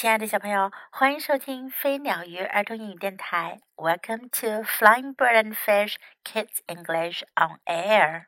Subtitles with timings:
[0.00, 3.58] 亲爱的小朋友，欢迎收听飞鸟鱼儿童英语电台。
[3.74, 8.26] Welcome to Flying Bird and Fish Kids English on Air.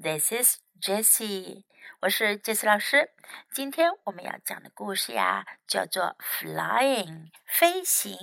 [0.00, 1.64] This is Jessie，
[2.02, 3.10] 我是 Jessie 老师。
[3.52, 8.16] 今天我们要讲的故事呀，叫做 Flying，飞行。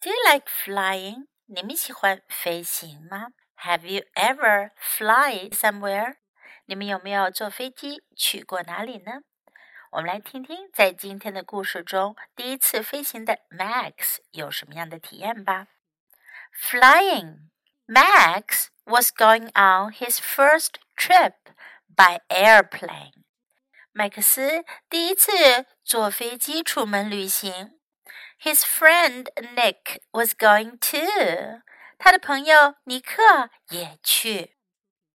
[0.00, 1.26] Do you like flying？
[1.44, 3.26] 你们喜欢飞行吗
[3.58, 6.16] ？Have you ever fly somewhere？
[6.64, 9.20] 你们有没有坐飞机去过哪里呢？
[9.91, 15.67] 我们来听听，在今天的故事中，第一次飞行的 Max 有什么样的体验吧。
[16.59, 17.49] Flying,
[17.87, 21.33] Max was going on his first trip
[21.95, 23.13] by airplane.
[23.91, 27.79] 麦克斯第一次坐飞机出门旅行。
[28.39, 29.23] His friend
[29.55, 31.61] Nick was going too.
[31.97, 34.55] 他的朋友尼克也去。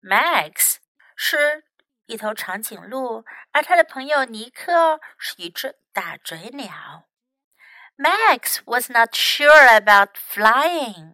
[0.01, 0.77] Max
[1.16, 1.65] 是
[2.13, 7.05] 一头长颈鹿，而他的朋友尼克是一只大嘴鸟。
[7.98, 11.14] Max was not sure about flying。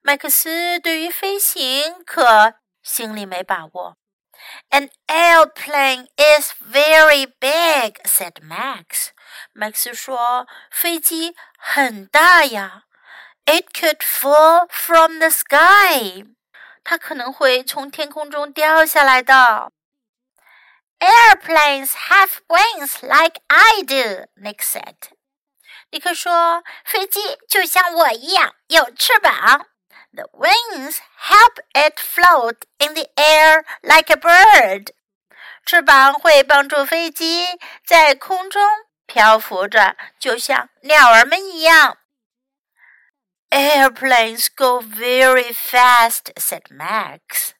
[0.00, 3.98] 麦克斯对于飞行可心里没把握。
[4.70, 9.10] An airplane is very big," said Max.
[9.52, 12.84] 麦克斯说：“飞机很大呀
[13.44, 16.24] ，It could fall from the sky.
[16.82, 19.70] 它可能会从天空中掉下来的。”
[20.99, 24.95] Airplanes have wings like I do, Nick said.
[25.91, 29.67] 尼克说：“飞机就像我一样有翅膀。
[30.13, 34.89] The wings help it float in the air like a bird.
[35.65, 37.47] 翅膀会帮助飞机
[37.85, 38.61] 在空中
[39.05, 41.97] 漂浮着，就像鸟儿们一样。”
[43.51, 47.51] Airplanes go very fast, said Max.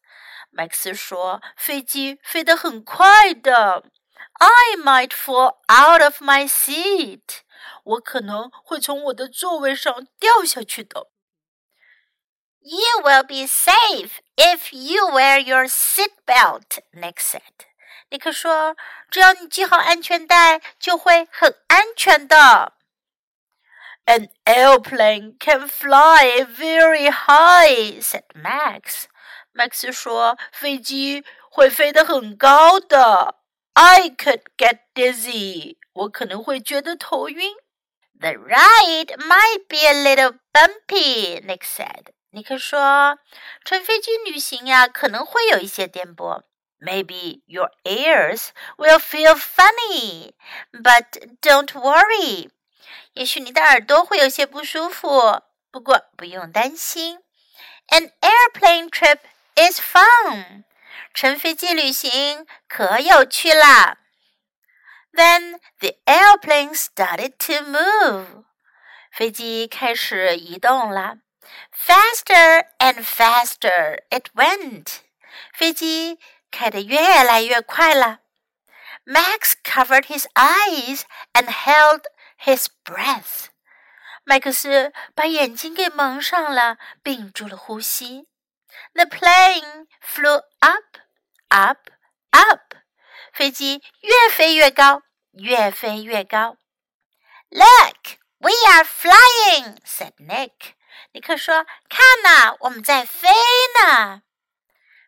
[0.58, 3.84] 麦克斯说：“飞机飞得很快的。
[4.40, 7.42] I might fall out of my seat。
[7.84, 11.08] 我可能会从我的座位上掉下去的。”
[12.66, 17.68] You will be safe if you wear your seat belt, Nick said.
[18.10, 18.78] 尼克说：“
[19.10, 22.74] 只要你系好安全带，就会很安全的。”
[24.06, 29.06] An airplane can fly very high, said Max.
[29.58, 33.36] 麦克斯说：“飞机会飞得很高的。
[33.74, 37.56] I could get dizzy，我可能会觉得头晕。
[38.20, 42.08] The ride might be a little bumpy，Nick said。
[42.32, 43.20] 尼克说：“
[43.66, 46.44] 乘飞机旅行呀，可能会有一些颠簸。
[46.80, 52.50] Maybe your ears will feel funny，but don't worry。
[53.14, 55.42] 也许你的耳朵会有些不舒服，
[55.72, 57.20] 不过不用担心。
[57.90, 59.20] An airplane trip。”
[59.58, 60.64] is fun.
[61.14, 63.98] 乘飞机旅行可有趣啦。
[65.14, 68.46] Then the airplane started to move.
[69.12, 71.18] 飞机开始移动了。
[71.72, 75.02] Faster and faster it went.
[75.54, 76.20] 飞机
[76.50, 78.20] 开得越来越快了。
[79.06, 81.02] Max covered his eyes
[81.34, 82.04] and held
[82.44, 83.48] his breath.
[84.24, 88.28] 麦克斯把眼睛给蒙上了，屏住了呼吸。
[88.94, 90.98] the plane flew up,
[91.50, 91.90] up,
[92.32, 92.76] up.
[93.34, 95.02] 飞机越飞越高，
[95.32, 96.58] 越飞越高。
[97.50, 100.74] Look, we are flying," said Nick.
[101.12, 103.30] 尼克说：“看呐，我们在飞
[103.82, 104.22] 呢。”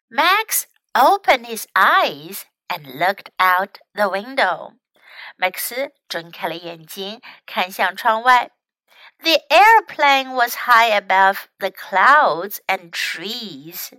[0.10, 4.78] Max opened his eyes and looked out the window.
[5.36, 8.52] 麦克斯睁开了眼睛，看向窗外。
[9.24, 13.92] the airplane was high above the clouds and trees.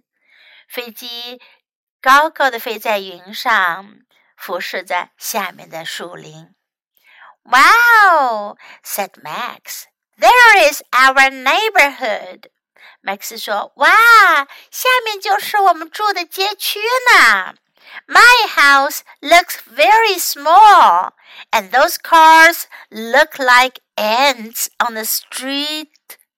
[0.68, 1.40] 飞机
[2.00, 3.98] 高高的飞在云上，
[4.36, 6.54] 俯视在下面的树林。
[7.44, 8.56] Wow!
[8.82, 9.84] said Max.
[10.18, 12.50] There is our neighborhood.
[13.02, 13.88] Max 说：“哇，
[14.70, 17.54] 下面就是我们住的街区呢。”
[18.08, 21.12] My house looks very small,
[21.52, 25.90] and those cars look like ants on the street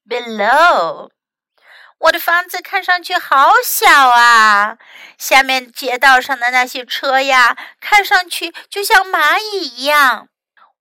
[0.08, 1.10] below.
[1.98, 4.78] 我的房子看上去好小啊！
[5.18, 10.28] 下面街道上的那些车呀，看上去就像蚂蚁一样。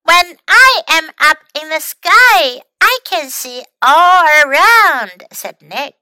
[0.03, 5.95] When I am up in the sky, I can see all around," said Nick.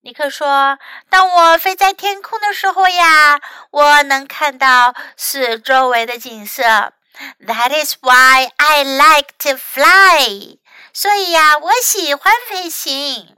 [0.00, 3.40] 尼克说：“当我飞在天空的时候呀，
[3.70, 6.92] 我能看到四周围的景色。
[7.40, 10.58] That is why I like to fly。
[10.92, 13.36] 所以呀，我喜欢飞行。”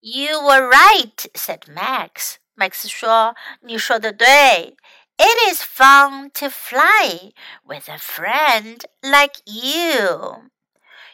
[0.00, 2.36] You were right," said Max.
[2.56, 4.76] Max 说：“你说的对。
[5.16, 7.32] It is fun to fly
[7.62, 10.50] with a friend like you.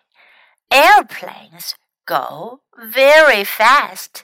[0.70, 1.74] Airplanes
[2.06, 4.24] go very fast.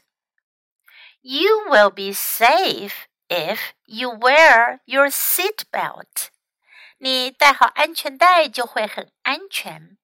[1.22, 6.30] You will be safe if you wear your seat belt.
[6.98, 9.98] 你戴好安全带就会很安全。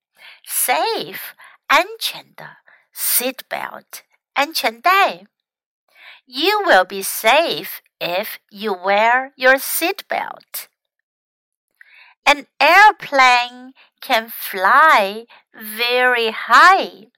[0.47, 1.33] Safe
[1.68, 2.57] 安全的，
[2.94, 4.01] seat belt
[4.33, 5.25] 安全带。
[6.25, 10.68] You will be safe if you wear your seat belt.
[12.24, 17.12] An airplane can fly very high.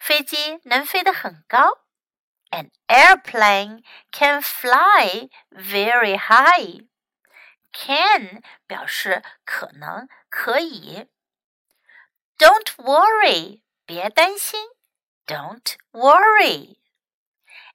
[0.00, 1.82] 飞机能飞得很高。
[2.50, 3.82] An airplane
[4.12, 6.86] can fly very high.
[7.72, 11.08] Can 表示可能、可以。
[12.38, 14.68] Don't worry，别担心。
[15.26, 16.76] Don't worry.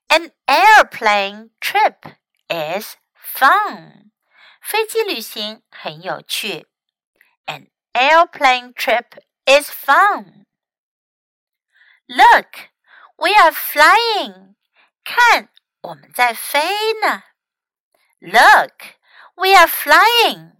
[0.08, 2.16] An airplane trip
[2.48, 4.10] is fun.
[4.60, 6.68] 飞机旅行很有趣。
[7.46, 10.46] An airplane trip is fun.
[12.08, 12.70] Look,
[13.16, 14.56] we are flying.
[15.04, 15.48] 看，
[15.80, 16.60] 我们在飞
[17.00, 17.24] 呢。
[18.20, 18.96] Look,
[19.34, 20.52] we are flying.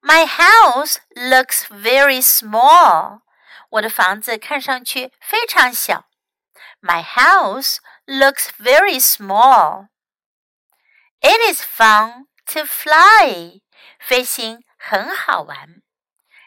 [0.00, 3.22] My house looks very small.
[3.70, 6.06] 我的房子看上去非常小。
[6.80, 9.88] My house looks very small.
[11.20, 13.60] It is fun to fly.
[13.98, 15.82] 飞行很好玩。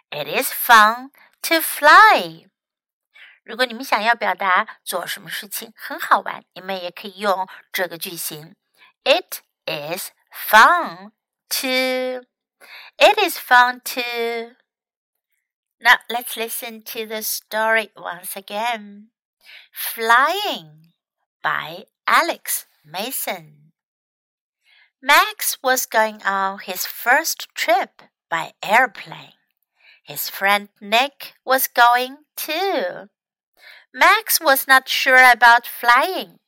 [0.09, 1.11] It is fun
[1.41, 2.49] to fly.
[3.43, 8.55] 如果你们想要表达做什么事情很好玩，你们也可以用这个句型。
[9.03, 11.11] It is fun
[11.49, 12.25] to.
[12.97, 14.55] It is fun to.
[15.79, 19.09] Now let's listen to the story once again.
[19.73, 20.93] Flying
[21.41, 23.73] by Alex Mason.
[25.01, 29.33] Max was going on his first trip by airplane.
[30.08, 33.10] His friend Nick was going too.
[33.92, 36.38] Max was not sure about flying.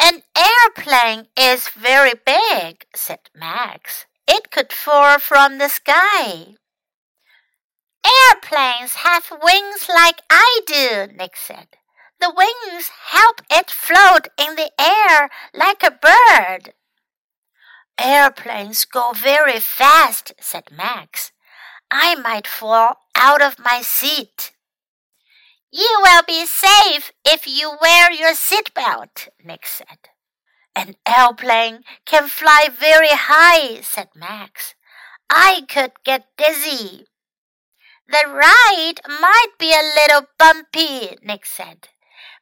[0.00, 4.06] An airplane is very big, said Max.
[4.28, 6.54] It could fall from the sky.
[8.06, 11.66] Airplanes have wings like I do, Nick said.
[12.20, 16.72] The wings help it float in the air like a bird.
[17.98, 21.31] Airplanes go very fast, said Max.
[21.94, 24.52] I might fall out of my seat.
[25.70, 30.08] You will be safe if you wear your seatbelt, Nick said.
[30.74, 34.74] An airplane can fly very high, said Max.
[35.28, 37.08] I could get dizzy.
[38.08, 41.88] The ride might be a little bumpy, Nick said.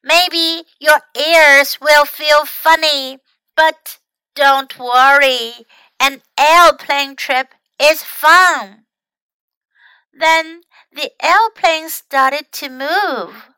[0.05, 3.19] Maybe your ears will feel funny,
[3.57, 3.99] but
[4.37, 5.67] don't worry.
[5.99, 7.49] An airplane trip
[7.83, 8.85] is fun.
[10.21, 10.61] Then
[10.93, 13.49] the airplane started to move.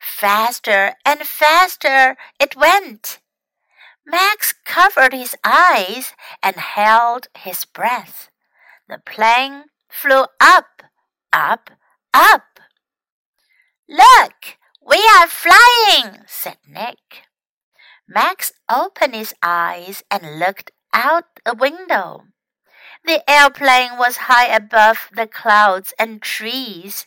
[0.00, 3.18] Faster and faster it went.
[4.06, 8.30] Max covered his eyes and held his breath.
[8.88, 10.82] The plane flew up,
[11.30, 11.70] up,
[12.14, 12.58] up.
[13.86, 17.28] Look, we are flying, said Nick.
[18.08, 22.24] Max opened his eyes and looked out the window.
[23.04, 27.06] The airplane was high above the clouds and trees.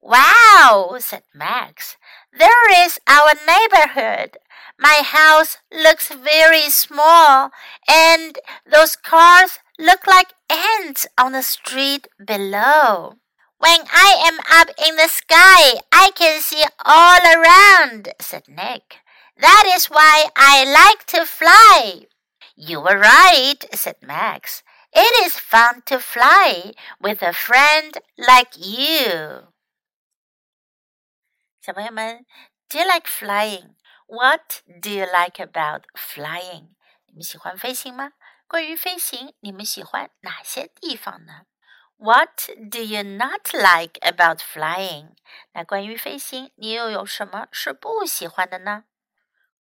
[0.00, 1.96] Wow, said Max.
[2.32, 4.38] There is our neighborhood.
[4.78, 7.50] My house looks very small,
[7.88, 8.38] and
[8.70, 13.14] those cars look like ants on the street below.
[13.58, 18.98] When I am up in the sky, I can see all around, said Nick.
[19.40, 22.06] That is why I like to fly.
[22.54, 24.62] You were right, said Max.
[24.95, 29.53] It is fun to fly with a friend like you.
[31.61, 32.25] 小朋友们，
[32.67, 33.75] Do you like flying?
[34.07, 36.75] What do you like about flying?
[37.05, 38.13] 你们喜欢飞行吗？
[38.47, 41.45] 关于飞行，你们喜欢哪些地方呢
[41.95, 45.15] What do you not like about flying？
[45.53, 48.83] 那关于飞行，你又有什么是不喜欢的呢？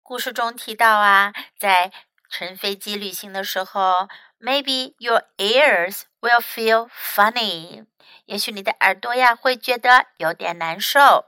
[0.02, 1.90] 故事中提到啊，在
[2.28, 4.08] 乘飞机旅行的时候
[4.41, 7.85] ，maybe your ears will feel funny。
[8.25, 11.25] 也许你的耳朵呀会觉得有点难受。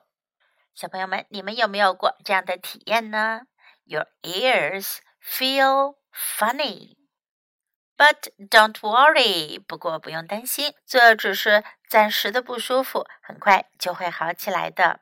[0.74, 3.42] 小朋友们，你们有没有过这样的体验呢
[3.86, 6.96] ？Your ears feel funny。
[7.96, 15.02] But don't worry，不过不用担心，这只是暂时的不舒服，很快就会好起来的。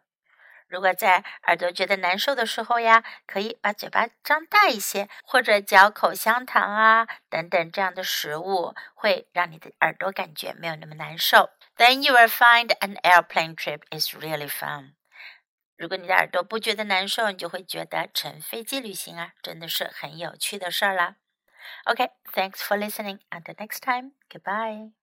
[0.71, 11.49] 如果在耳朵觉得难受的时候呀，可以把嘴巴张大一些，或者嚼口香糖啊等等这样的食物，会让你的耳朵感觉没有那么难受。
[11.75, 14.93] Then you will find an airplane trip is really fun。
[15.75, 21.15] 如果你的耳朵不觉得难受，你就会觉得乘飞机旅行啊，真的是很有趣的事儿啦。
[21.83, 23.19] OK，thanks for listening.
[23.29, 24.93] Until next time, goodbye.